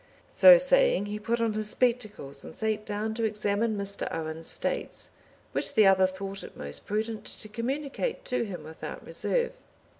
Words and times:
So 0.31 0.57
saying, 0.57 1.05
he 1.05 1.19
put 1.19 1.39
on 1.39 1.53
his 1.53 1.69
spectacles, 1.69 2.43
and 2.43 2.55
sate 2.55 2.87
down 2.87 3.13
to 3.13 3.23
examine 3.23 3.77
Mr. 3.77 4.07
Owen's 4.11 4.47
states, 4.47 5.11
which 5.51 5.75
the 5.75 5.85
other 5.85 6.07
thought 6.07 6.43
it 6.43 6.57
most 6.57 6.87
prudent 6.87 7.23
to 7.25 7.47
communicate 7.47 8.25
to 8.25 8.43
him 8.43 8.63
without 8.63 9.05
reserve. 9.05 9.53